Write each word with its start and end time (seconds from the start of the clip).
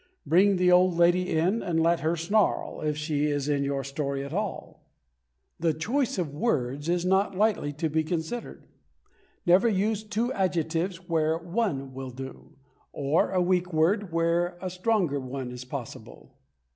Bring 0.25 0.55
the 0.55 0.71
old 0.71 0.95
lady 0.97 1.29
in, 1.29 1.61
and 1.61 1.79
let 1.79 1.99
her 1.99 2.15
snarl, 2.15 2.81
if 2.81 2.97
she 2.97 3.27
is 3.27 3.47
in 3.47 3.63
your 3.63 3.83
story 3.83 4.25
at 4.25 4.33
all. 4.33 4.87
The 5.59 5.75
choice 5.75 6.17
of 6.17 6.33
words 6.33 6.89
is 6.89 7.05
not 7.05 7.37
lightly 7.37 7.71
to 7.73 7.87
be 7.87 8.03
considered. 8.03 8.65
Never 9.45 9.67
use 9.67 10.03
two 10.03 10.33
adjectives 10.33 11.07
where 11.07 11.37
one 11.37 11.93
will 11.93 12.09
do, 12.09 12.55
or 12.91 13.29
a 13.29 13.43
weak 13.43 13.71
word 13.73 14.11
where 14.11 14.57
a 14.59 14.71
stronger 14.71 15.19
one 15.19 15.51
is 15.51 15.65
possible. 15.65 16.35